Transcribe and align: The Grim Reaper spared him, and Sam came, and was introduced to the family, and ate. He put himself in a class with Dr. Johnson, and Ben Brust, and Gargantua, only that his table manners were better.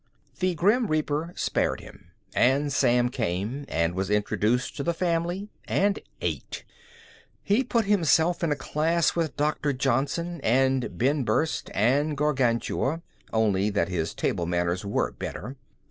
The 0.39 0.55
Grim 0.55 0.87
Reaper 0.87 1.31
spared 1.35 1.79
him, 1.79 2.07
and 2.33 2.73
Sam 2.73 3.09
came, 3.09 3.65
and 3.69 3.93
was 3.93 4.09
introduced 4.09 4.75
to 4.77 4.83
the 4.83 4.95
family, 4.95 5.49
and 5.67 5.99
ate. 6.21 6.63
He 7.43 7.63
put 7.63 7.85
himself 7.85 8.43
in 8.43 8.51
a 8.51 8.55
class 8.55 9.15
with 9.15 9.37
Dr. 9.37 9.73
Johnson, 9.73 10.39
and 10.41 10.97
Ben 10.97 11.23
Brust, 11.23 11.69
and 11.75 12.17
Gargantua, 12.17 13.03
only 13.31 13.69
that 13.69 13.89
his 13.89 14.15
table 14.15 14.47
manners 14.47 14.83
were 14.83 15.11
better. 15.11 15.55